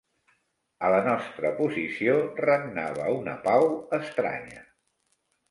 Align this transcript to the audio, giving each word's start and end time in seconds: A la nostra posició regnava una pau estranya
A 0.87 0.87
la 0.95 1.01
nostra 1.07 1.51
posició 1.59 2.15
regnava 2.47 3.07
una 3.19 3.37
pau 3.45 3.71
estranya 4.01 4.67